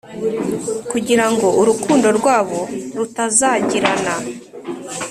kugira 0.91 1.25
ngo 1.33 1.47
urukundo 1.61 2.07
rwabo 2.17 2.59
rutazagirana 2.97 4.13